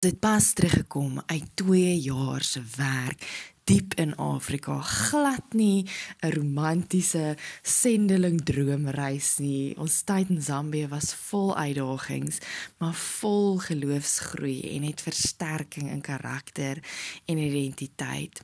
Dit 0.00 0.16
pas 0.16 0.52
teruggekom 0.52 1.20
uit 1.26 1.44
2 1.54 2.00
jaar 2.00 2.42
se 2.42 2.62
werk 2.76 3.24
diep 3.64 3.94
in 3.94 4.16
Afrika. 4.16 4.80
Glad 4.80 5.52
nie 5.52 5.84
'n 6.20 6.32
romantiese 6.32 7.36
sendeling 7.62 8.40
droomreis 8.44 9.38
nie. 9.38 9.76
Ons 9.76 10.02
tyd 10.02 10.28
in 10.28 10.42
Zambië 10.42 10.88
was 10.88 11.14
vol 11.14 11.56
uitdagings, 11.56 12.38
maar 12.78 12.94
vol 12.94 13.58
geloofsgroei 13.58 14.76
en 14.76 14.82
het 14.82 15.00
versterking 15.00 15.90
in 15.90 16.00
karakter 16.00 16.82
en 17.24 17.38
identiteit. 17.38 18.40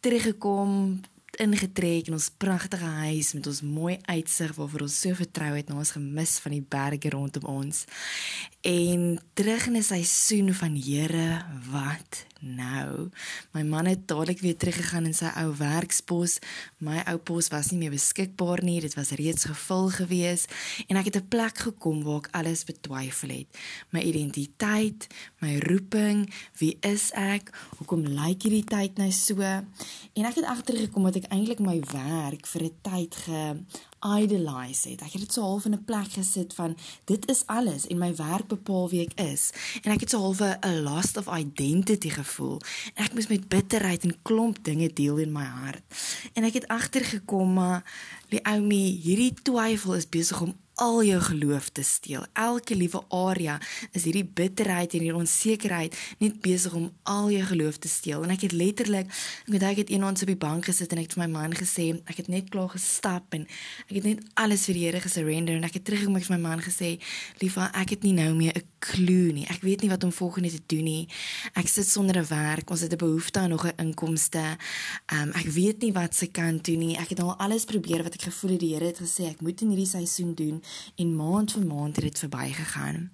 Teruggekom 0.00 1.00
ingetrek 1.36 2.08
in 2.08 2.16
ons 2.16 2.30
pragtige 2.38 2.84
huis 2.84 3.32
met 3.36 3.46
ons 3.46 3.60
mooi 3.60 3.96
uitsig 4.08 4.54
waarvoor 4.56 4.86
ons 4.86 5.00
so 5.00 5.16
vertrou 5.18 5.52
het 5.56 5.68
na 5.68 5.76
ons 5.82 5.92
gemis 5.96 6.36
van 6.44 6.56
die 6.56 6.64
berge 6.76 7.10
rondom 7.12 7.48
ons. 7.50 7.84
En 8.66 9.18
terug 9.32 9.66
in 9.66 9.76
'n 9.76 9.82
seisoen 9.82 10.54
van 10.54 10.74
Here, 10.74 11.44
wat 11.70 12.26
nou? 12.40 13.08
My 13.52 13.62
man 13.62 13.86
het 13.86 14.08
dadelik 14.08 14.40
weer 14.40 14.56
teruggegaan 14.56 15.04
in 15.04 15.14
sy 15.14 15.30
ou 15.36 15.54
werkspos. 15.56 16.38
My 16.78 17.02
ou 17.06 17.16
pos 17.16 17.48
was 17.48 17.70
nie 17.70 17.78
meer 17.78 17.90
beskikbaar 17.90 18.62
nie, 18.62 18.80
dit 18.80 18.94
was 18.94 19.10
reeds 19.10 19.44
gevul 19.44 19.88
gewees 19.88 20.44
en 20.86 20.96
ek 20.96 21.04
het 21.04 21.16
'n 21.16 21.28
plek 21.28 21.58
gekom 21.58 22.02
waar 22.02 22.16
ek 22.16 22.28
alles 22.30 22.64
betwyfel 22.64 23.28
het. 23.28 23.46
My 23.90 24.00
identiteit, 24.00 25.06
my 25.38 25.58
roeping, 25.58 26.34
wie 26.58 26.76
is 26.80 27.10
ek? 27.12 27.54
Hoekom 27.78 28.02
lyk 28.06 28.42
hierdie 28.42 28.64
tyd 28.64 28.96
nou 28.96 29.12
so? 29.12 29.40
En 30.12 30.24
ek 30.24 30.34
het 30.34 30.44
agtergekom 30.44 31.02
dat 31.02 31.16
ek 31.16 31.30
eintlik 31.30 31.58
my 31.58 31.80
werk 31.80 32.46
vir 32.46 32.62
'n 32.62 32.74
tyd 32.82 33.14
ge 33.14 33.64
idolize 34.00 34.88
het. 34.88 35.00
Ek 35.00 35.12
het 35.12 35.20
dit 35.20 35.32
so 35.32 35.42
half 35.42 35.64
in 35.64 35.74
'n 35.74 35.84
plek 35.84 36.12
gesit 36.12 36.54
van 36.54 36.76
dit 37.04 37.28
is 37.28 37.46
alles 37.46 37.86
en 37.86 37.98
my 37.98 38.16
werk 38.16 38.46
bepaal 38.46 38.88
wie 38.88 39.06
ek 39.06 39.20
is. 39.20 39.50
En 39.82 39.92
ek 39.92 40.00
het 40.00 40.10
so 40.10 40.18
half 40.18 40.40
'n 40.40 40.82
loss 40.82 41.16
of 41.16 41.38
identity 41.38 42.08
gevoel. 42.08 42.60
En 42.94 43.04
ek 43.04 43.14
moes 43.14 43.26
met 43.26 43.48
bitterheid 43.48 44.02
en 44.02 44.22
klomp 44.22 44.64
dinge 44.64 44.92
deel 44.92 45.16
in 45.16 45.32
my 45.32 45.44
hart. 45.44 45.82
En 46.32 46.44
ek 46.44 46.52
het 46.52 46.68
agtergekom 46.68 47.52
maar 47.52 47.84
Leomi, 48.28 49.00
hierdie 49.00 49.34
twyfel 49.42 49.94
is 49.94 50.08
besig 50.08 50.40
om 50.40 50.54
al 50.76 51.02
jou 51.04 51.20
geloof 51.20 51.68
te 51.72 51.82
steel. 51.82 52.24
Elke 52.32 52.76
liewe 52.76 53.00
area 53.08 53.56
is 53.96 54.04
hierdie 54.04 54.24
bitterheid 54.24 54.92
en 54.92 55.04
hierdie 55.04 55.16
onsekerheid 55.16 55.96
net 56.20 56.40
besig 56.44 56.74
om 56.76 56.90
al 57.08 57.30
jou 57.32 57.44
geloof 57.48 57.78
te 57.80 57.88
steel. 57.88 58.24
En 58.26 58.34
ek 58.34 58.44
het 58.44 58.52
letterlik, 58.52 59.08
ek 59.46 59.56
het 59.56 59.64
ek 59.70 59.80
het 59.82 59.92
eendag 59.94 60.20
op 60.20 60.32
die 60.32 60.36
bank 60.36 60.68
gesit 60.68 60.92
en 60.92 61.00
ek 61.00 61.08
het 61.08 61.16
vir 61.16 61.24
my 61.24 61.30
man 61.32 61.56
gesê, 61.56 61.88
ek 62.04 62.20
het 62.20 62.28
net 62.32 62.50
klaar 62.52 62.68
gestap 62.74 63.32
en 63.36 63.46
ek 63.88 63.94
het 63.94 64.08
net 64.10 64.24
alles 64.36 64.66
vir 64.68 64.76
die 64.76 64.84
Here 64.86 65.00
gesurrender 65.00 65.56
en 65.56 65.64
ek 65.66 65.80
het 65.80 65.86
teruggekom 65.88 66.14
met 66.18 66.28
my 66.30 66.38
man 66.44 66.60
gesê, 66.60 67.00
"Liefa, 67.40 67.70
ek 67.74 67.96
het 67.96 68.02
nie 68.04 68.12
nou 68.12 68.34
meer 68.34 68.52
'n 68.54 68.68
klou 68.78 69.32
nie. 69.32 69.46
Ek 69.50 69.62
weet 69.62 69.80
nie 69.80 69.90
wat 69.90 70.04
om 70.04 70.12
volgende 70.12 70.50
te 70.50 70.60
doen 70.66 70.84
nie. 70.84 71.08
Ek 71.54 71.68
sit 71.68 71.88
sonder 71.88 72.18
'n 72.18 72.28
werk. 72.28 72.70
Ons 72.70 72.80
het 72.80 72.92
'n 72.92 72.96
behoefte 72.96 73.38
aan 73.38 73.50
nog 73.50 73.66
'n 73.66 73.76
inkomste. 73.76 74.56
Um 75.12 75.30
ek 75.32 75.46
weet 75.46 75.82
nie 75.82 75.92
wat 75.92 76.14
se 76.14 76.26
kan 76.26 76.58
doen 76.62 76.78
nie. 76.78 76.96
Ek 76.96 77.08
het 77.08 77.20
al 77.20 77.36
alles 77.36 77.64
probeer 77.64 78.02
wat 78.02 78.14
ek 78.14 78.22
gevoel 78.22 78.50
het 78.50 78.60
die 78.60 78.74
Here 78.74 78.84
het 78.84 78.98
gesê 78.98 79.24
ek 79.30 79.40
moet 79.40 79.60
in 79.60 79.68
hierdie 79.68 79.86
seisoen 79.86 80.34
doen 80.34 80.62
en 80.94 81.16
maand 81.16 81.52
vir 81.52 81.66
maand 81.66 81.96
het 81.96 82.04
dit 82.04 82.18
verbygegaan. 82.18 83.10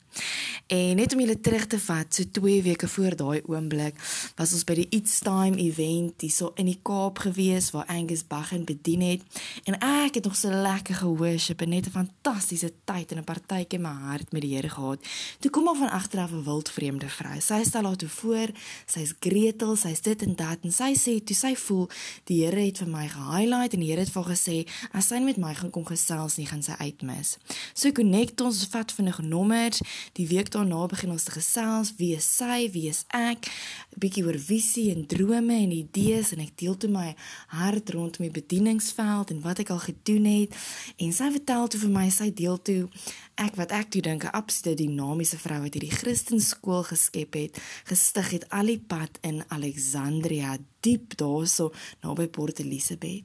En 0.72 0.96
net 0.96 1.12
om 1.12 1.20
julle 1.20 1.40
terug 1.40 1.66
te 1.66 1.78
vat, 1.78 2.14
so 2.14 2.24
2 2.30 2.62
weke 2.62 2.88
voor 2.88 3.16
daai 3.16 3.40
oomblik, 3.44 3.98
was 4.38 4.52
ons 4.56 4.64
by 4.64 4.76
die 4.78 4.86
Eats 4.96 5.18
Time 5.20 5.58
event 5.60 6.22
hierso 6.24 6.52
in 6.56 6.70
die 6.70 6.78
Kaap 6.82 7.18
gewees 7.26 7.70
waar 7.74 7.90
Angus 7.92 8.22
Baggen 8.26 8.64
bedien 8.64 9.02
het. 9.04 9.42
En 9.68 9.76
ek 9.76 10.16
het 10.20 10.24
nog 10.24 10.36
so 10.36 10.48
lekker 10.48 10.94
geworship 11.02 11.60
en 11.60 11.68
net 11.68 11.86
'n 11.86 11.98
fantastiese 11.98 12.72
tyd 12.84 13.12
en 13.12 13.18
'n 13.18 13.24
partytjie 13.24 13.78
in 13.78 13.82
my 13.82 13.92
hart 14.08 14.32
met 14.32 14.42
die 14.42 14.54
Here 14.54 14.68
gehad. 14.68 14.98
Toe 15.40 15.50
kom 15.50 15.64
maar 15.64 15.76
van 15.76 15.90
agteraf 15.90 16.30
'n 16.30 16.44
wildvreemde 16.44 17.08
vrou. 17.08 17.40
Sy 17.40 17.62
stel 17.64 17.84
haar 17.84 17.96
toe 17.96 18.08
voor, 18.08 18.48
sy's 18.86 19.14
Gretel, 19.20 19.76
sy's 19.76 20.00
dit 20.00 20.22
en 20.22 20.34
dat 20.34 20.58
en 20.62 20.72
sy 20.72 20.94
sê 20.94 21.24
toe 21.24 21.36
sy 21.36 21.56
voel 21.56 21.88
die 22.24 22.44
Here 22.44 22.60
het 22.60 22.78
vir 22.78 22.88
my 22.88 23.08
gehighlight 23.08 23.72
en 23.72 23.80
die 23.80 23.88
Here 23.88 24.00
het 24.00 24.10
vir 24.10 24.24
gesê 24.24 24.66
as 24.92 25.06
sy 25.06 25.18
met 25.18 25.36
my 25.36 25.54
gaan 25.54 25.70
kom 25.70 25.84
gesels 25.84 26.36
nie 26.36 26.46
gaan 26.46 26.62
sy 26.62 26.74
uitmis. 26.78 27.36
So 27.74 27.92
connect 27.92 28.40
ons 28.40 28.66
vat 28.66 28.92
vinnig 28.92 29.18
nommers. 29.18 29.80
Die 30.12 30.26
week 30.28 30.50
daarna 30.50 30.86
begin 30.86 31.10
ons 31.10 31.24
te 31.24 31.34
gesels, 31.34 31.94
wie 31.96 32.16
is 32.16 32.26
sy, 32.36 32.70
wie 32.72 32.88
is 32.88 33.04
ek, 33.08 33.48
'n 33.92 34.00
bietjie 34.00 34.24
oor 34.24 34.38
visie 34.38 34.90
en 34.94 35.06
drome 35.06 35.54
en 35.54 35.70
idees 35.70 36.32
en 36.32 36.40
ek 36.40 36.56
deel 36.56 36.76
toe 36.76 36.90
my 36.90 37.14
hart 37.48 37.90
rondom 37.90 38.24
die 38.26 38.40
bedieningsveld 38.40 39.30
en 39.30 39.40
wat 39.40 39.58
ek 39.58 39.70
al 39.70 39.78
gedoen 39.78 40.24
het. 40.24 40.54
En 40.96 41.12
sy 41.12 41.30
vertel 41.30 41.68
toe 41.68 41.80
vir 41.80 41.90
my 41.90 42.10
sy 42.10 42.30
deel 42.30 42.58
toe 42.62 42.88
ek 43.36 43.56
wat 43.56 43.72
ek 43.72 43.90
toe 43.90 44.02
dink 44.02 44.24
'n 44.24 44.36
absolute 44.36 44.82
dinamiese 44.82 45.38
vrou 45.38 45.60
wat 45.62 45.74
hierdie 45.74 45.98
Christenskool 46.00 46.82
geskep 46.82 47.34
het, 47.34 47.62
gestig 47.84 48.30
het 48.30 48.48
al 48.50 48.66
die 48.66 48.78
pad 48.78 49.18
in 49.22 49.44
Alexandria 49.48 50.58
diep 50.82 51.16
daarso 51.16 51.70
naby 52.02 52.26
Port 52.28 52.58
Elizabeth. 52.58 53.24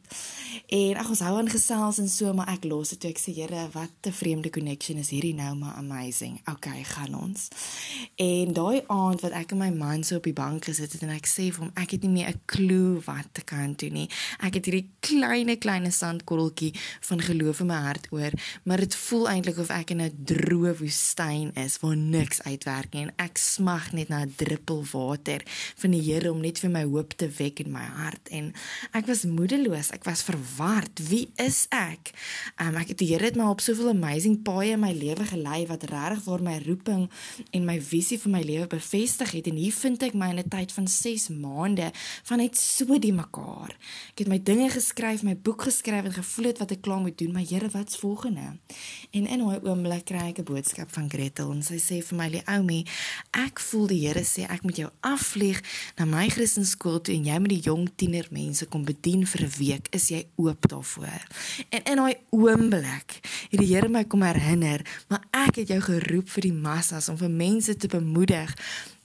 En 0.67 0.97
ag 1.01 1.09
ons 1.09 1.23
hou 1.25 1.33
aan 1.37 1.49
gesels 1.49 1.97
en 2.01 2.09
so, 2.09 2.33
maar 2.33 2.49
ek 2.53 2.67
los 2.69 2.93
dit 2.93 3.01
toe 3.01 3.11
ek 3.11 3.21
sê 3.21 3.33
Here, 3.37 3.67
wat 3.73 4.07
'n 4.07 4.11
vreemde 4.11 4.49
connection 4.49 4.97
is 4.97 5.09
hierdie 5.09 5.33
nou 5.33 5.55
maar 5.55 5.75
amazing. 5.77 6.39
Okay, 6.45 6.83
gaan 6.83 7.13
ons. 7.13 7.47
En 8.15 8.53
daai 8.53 8.83
aand 8.87 9.21
wat 9.21 9.31
ek 9.31 9.51
en 9.51 9.57
my 9.57 9.69
man 9.69 10.03
so 10.03 10.15
op 10.15 10.23
die 10.23 10.33
bank 10.33 10.65
gesit 10.65 10.91
het 10.91 11.01
en 11.01 11.09
ek 11.09 11.27
sê 11.27 11.51
vir 11.53 11.63
hom 11.65 11.71
ek 11.75 11.91
het 11.91 12.01
nie 12.03 12.09
meer 12.09 12.29
'n 12.29 12.41
klou 12.45 13.01
wat 13.05 13.27
te 13.31 13.41
kan 13.41 13.73
doen 13.73 13.93
nie. 13.93 14.09
Ek 14.39 14.53
het 14.53 14.65
hierdie 14.65 14.89
kleine 14.99 15.55
kleine 15.55 15.91
sandkorreltjie 15.91 16.73
van 17.01 17.21
geloof 17.21 17.59
in 17.59 17.67
my 17.67 17.81
hart 17.81 18.07
oor, 18.11 18.31
maar 18.63 18.77
dit 18.77 18.95
voel 18.95 19.29
eintlik 19.29 19.57
of 19.57 19.69
ek 19.69 19.91
in 19.91 20.01
'n 20.01 20.17
droë 20.25 20.77
woestyn 20.77 21.55
is 21.55 21.79
waar 21.79 21.97
niks 21.97 22.41
uitwerk 22.43 22.93
nie 22.93 23.03
en 23.03 23.13
ek 23.17 23.37
smag 23.37 23.91
net 23.93 24.09
na 24.09 24.21
'n 24.25 24.33
druppel 24.35 24.85
water 24.91 25.41
van 25.75 25.91
die 25.91 26.01
Here 26.01 26.31
om 26.31 26.41
net 26.41 26.59
vir 26.59 26.69
my 26.69 26.83
hoop 26.83 27.13
te 27.17 27.27
wek 27.27 27.46
plek 27.47 27.65
in 27.65 27.71
my 27.71 27.85
hart 27.97 28.27
en 28.35 28.51
ek 28.97 29.07
was 29.07 29.23
moedeloos, 29.27 29.91
ek 29.95 30.05
was 30.07 30.23
verward. 30.27 30.99
Wie 31.07 31.27
is 31.39 31.65
ek? 31.73 32.11
Um, 32.59 32.75
ek 32.79 32.91
het 32.91 32.99
die 33.01 33.07
Here 33.11 33.29
het 33.29 33.37
my 33.39 33.47
op 33.47 33.61
soveel 33.63 33.93
amazing 33.93 34.41
paaie 34.43 34.75
in 34.75 34.81
my 34.83 34.91
lewe 34.95 35.25
gelei 35.29 35.63
wat 35.69 35.85
regtig 35.87 36.23
vir 36.25 36.43
my 36.43 36.57
roeping 36.65 37.05
en 37.55 37.67
my 37.67 37.77
visie 37.79 38.17
vir 38.19 38.33
my 38.33 38.41
lewe 38.43 38.67
bevestig 38.71 39.31
het 39.37 39.47
en 39.47 39.59
hier 39.59 39.75
vind 39.75 40.03
ek 40.03 40.17
my 40.17 40.29
in 40.33 40.39
'n 40.39 40.49
tyd 40.49 40.71
van 40.71 40.87
6 40.87 41.29
maande 41.29 41.91
van 42.27 42.37
net 42.37 42.57
so 42.57 42.99
die 42.99 43.13
mekaar. 43.13 43.71
Ek 44.11 44.25
het 44.25 44.27
my 44.27 44.39
dinge 44.39 44.69
geskryf, 44.69 45.23
my 45.23 45.35
boek 45.35 45.61
geskryf 45.61 46.05
en 46.05 46.13
gevoel 46.13 46.45
het 46.45 46.59
wat 46.59 46.71
ek 46.71 46.81
klaar 46.81 46.99
moet 46.99 47.17
doen, 47.17 47.31
maar 47.31 47.45
Here, 47.47 47.69
wat's 47.69 47.95
volgende? 47.95 48.59
En 49.11 49.27
in 49.27 49.39
daai 49.39 49.59
oomblik 49.63 50.05
kry 50.05 50.29
ek 50.29 50.39
'n 50.39 50.43
boodskap 50.43 50.91
van 50.91 51.09
Gretel 51.09 51.51
en 51.51 51.63
sy 51.63 51.79
sê 51.79 52.03
vir 52.03 52.17
my, 52.17 52.27
"Leomi, 52.29 52.85
ek 53.31 53.59
voel 53.59 53.87
die 53.87 54.07
Here 54.07 54.23
sê 54.23 54.43
ek 54.49 54.63
moet 54.63 54.75
jou 54.75 54.89
afvlieg 55.01 55.61
na 55.97 56.05
my 56.05 56.27
Christenskool 56.29 57.01
toe 57.01 57.15
en 57.15 57.25
jy 57.25 57.36
met 57.39 57.49
die 57.49 57.61
jong 57.61 57.89
tiener 57.95 58.27
mense 58.31 58.65
kom 58.65 58.85
bedien 58.85 59.25
vir 59.27 59.41
'n 59.45 59.53
week, 59.57 59.87
is 59.91 60.09
jy 60.09 60.25
oop 60.35 60.67
daarvoor. 60.67 61.23
En 61.69 61.81
in 61.83 61.95
daai 61.95 62.15
oomblik 62.29 63.19
het 63.49 63.59
die 63.59 63.75
Here 63.75 63.89
my 63.89 64.03
kom 64.03 64.21
herinner, 64.21 64.81
maar 65.07 65.23
ek 65.31 65.55
het 65.55 65.67
jou 65.67 65.81
geroep 65.81 66.29
vir 66.29 66.41
die 66.41 66.53
massas 66.53 67.09
om 67.09 67.17
vir 67.17 67.29
mense 67.29 67.75
te 67.75 67.87
bemoedig 67.87 68.53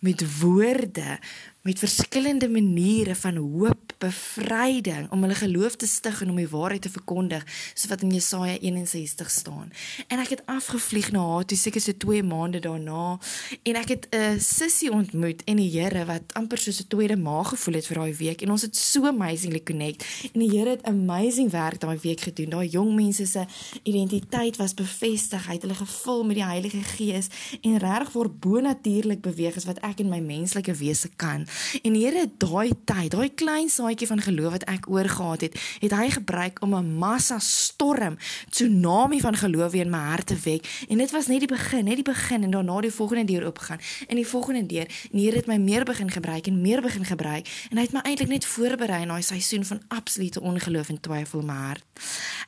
met 0.00 0.40
woorde 0.40 1.18
met 1.62 1.78
verskillende 1.78 2.48
maniere 2.48 3.14
van 3.14 3.36
hoop, 3.36 3.91
bevryding 4.02 5.08
om 5.14 5.22
hulle 5.24 5.38
geloof 5.38 5.76
te 5.76 5.86
stig 5.86 6.22
en 6.22 6.32
om 6.32 6.40
die 6.40 6.48
waarheid 6.50 6.82
te 6.86 6.92
verkondig, 6.92 7.44
soos 7.74 7.90
wat 7.90 8.02
in 8.06 8.14
Jesaja 8.14 8.58
61 8.58 9.30
staan. 9.30 9.72
En 10.08 10.22
ek 10.22 10.34
het 10.36 10.42
afgevlieg 10.50 11.12
na 11.14 11.22
haar 11.34 11.46
toe 11.48 11.58
seker 11.58 11.82
so 11.84 11.94
2 12.04 12.22
maande 12.26 12.62
daarna 12.64 13.18
en 13.62 13.78
ek 13.82 13.88
het 13.94 14.08
'n 14.10 14.40
sussie 14.40 14.90
ontmoet 14.90 15.44
en 15.44 15.56
die 15.56 15.70
Here 15.72 16.04
wat 16.04 16.34
amper 16.34 16.58
soos 16.58 16.80
'n 16.80 16.88
tweede 16.88 17.16
ma 17.16 17.42
gevoel 17.42 17.74
het 17.74 17.86
vir 17.86 17.96
daai 17.96 18.14
week 18.14 18.42
en 18.42 18.50
ons 18.50 18.62
het 18.62 18.76
so 18.76 19.06
amazingly 19.06 19.62
connect 19.62 20.04
en 20.32 20.40
die 20.40 20.50
Here 20.50 20.70
het 20.70 20.82
amazing 20.82 21.50
werk 21.50 21.80
daai 21.80 21.98
week 22.02 22.20
gedoen. 22.20 22.50
Daai 22.50 22.68
jong 22.68 22.94
mense 22.94 23.26
se 23.26 23.46
identiteit 23.82 24.56
was 24.56 24.74
bevestig, 24.74 25.46
hy 25.46 25.52
het 25.52 25.62
hulle 25.62 25.74
gevul 25.74 26.24
met 26.24 26.36
die 26.36 26.44
Heilige 26.44 26.82
Gees 26.82 27.28
en 27.62 27.78
regtig 27.78 28.12
word 28.12 28.40
bonatuurlik 28.40 29.20
beweeg 29.20 29.56
as 29.56 29.64
wat 29.64 29.80
ek 29.82 30.00
in 30.00 30.08
my 30.08 30.20
menslike 30.20 30.74
wese 30.74 31.08
kan. 31.16 31.46
En 31.82 31.92
die 31.92 32.04
Here 32.04 32.26
daai 32.38 32.72
tyd, 32.84 33.10
daai 33.14 33.30
klein 33.34 33.68
saadjie 33.92 34.08
van 34.08 34.20
geloof 34.20 34.52
wat 34.52 34.64
ek 34.64 34.88
oorgehad 34.88 35.40
het, 35.40 35.60
het 35.80 35.92
hy 35.92 36.08
gebruik 36.10 36.62
om 36.62 36.74
'n 36.74 36.98
massa 36.98 37.38
storm, 37.38 38.16
tsunami 38.50 39.20
van 39.20 39.36
geloof 39.36 39.72
in 39.72 39.90
my 39.90 39.98
hart 39.98 40.26
te 40.26 40.36
wek. 40.44 40.86
En 40.88 40.98
dit 40.98 41.10
was 41.10 41.26
net 41.26 41.38
die 41.38 41.48
begin, 41.48 41.84
net 41.84 41.94
die 41.94 42.04
begin 42.04 42.42
en 42.42 42.50
daarna 42.50 42.80
die 42.80 42.90
volgende 42.90 43.24
deur 43.24 43.46
oopgegaan. 43.46 43.80
En 44.08 44.16
die 44.16 44.26
volgende 44.26 44.66
deur, 44.66 44.86
en 45.12 45.18
Here 45.18 45.36
het 45.36 45.46
my 45.46 45.56
meer 45.56 45.84
begin 45.84 46.10
gebruik 46.10 46.46
en 46.46 46.60
meer 46.60 46.82
begin 46.82 47.04
gebruik 47.04 47.46
en 47.70 47.76
hy 47.76 47.82
het 47.82 47.92
my 47.92 48.00
eintlik 48.00 48.28
net 48.28 48.44
voorberei 48.46 49.04
na 49.04 49.12
daai 49.12 49.22
seisoen 49.22 49.64
van 49.64 49.80
absolute 49.88 50.40
ongeloof 50.40 50.88
en 50.88 51.00
twyfel 51.00 51.40
in 51.40 51.46
my 51.46 51.52
hart. 51.54 51.84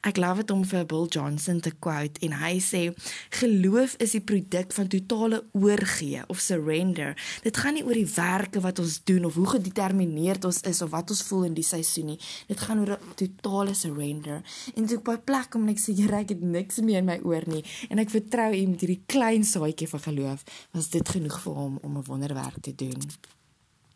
Ek 0.00 0.16
love 0.16 0.42
dit 0.42 0.50
om 0.50 0.64
vir 0.64 0.86
Bill 0.86 1.06
Johnson 1.08 1.60
te 1.60 1.70
quote 1.70 2.20
en 2.20 2.32
hy 2.32 2.58
sê 2.60 2.94
geloof 3.40 3.94
is 3.98 4.10
die 4.16 4.20
produk 4.20 4.72
van 4.72 4.88
totale 4.88 5.44
oorgee 5.52 6.22
of 6.26 6.38
surrender. 6.38 7.16
Dit 7.42 7.56
gaan 7.56 7.74
nie 7.74 7.84
oor 7.84 7.94
die 7.94 8.08
werke 8.16 8.60
wat 8.60 8.78
ons 8.78 9.00
doen 9.04 9.24
of 9.24 9.34
hoe 9.34 9.46
gedetermineerd 9.46 10.44
ons 10.44 10.60
is 10.60 10.82
of 10.82 10.90
wat 10.90 11.10
ons 11.10 11.22
voel 11.34 11.50
in 11.50 11.58
die 11.58 11.66
seisoen 11.66 12.12
nie. 12.14 12.18
Dit 12.46 12.62
gaan 12.62 12.80
oor 12.82 12.94
'n 12.94 13.14
totale 13.18 13.74
surrender. 13.74 14.42
En 14.74 14.86
toe 14.86 14.98
ek 14.98 15.04
by 15.04 15.18
plek 15.18 15.50
kom 15.50 15.62
en 15.62 15.74
ek 15.74 15.82
sê 15.82 15.92
Here, 15.94 16.16
ek 16.16 16.28
het 16.28 16.42
niks 16.42 16.80
meer 16.80 16.98
in 16.98 17.04
my 17.04 17.18
oor 17.22 17.42
nie 17.46 17.64
en 17.90 17.98
ek 17.98 18.10
vertrou 18.10 18.50
U 18.54 18.66
met 18.66 18.80
hierdie 18.80 19.02
klein 19.06 19.44
saadjie 19.44 19.88
van 19.88 20.00
geloof, 20.00 20.44
was 20.72 20.88
dit 20.90 21.08
genoeg 21.08 21.40
vir 21.42 21.54
hom 21.54 21.78
om 21.82 21.96
'n 21.96 22.04
wonderwerk 22.06 22.60
te 22.60 22.74
doen. 22.74 23.00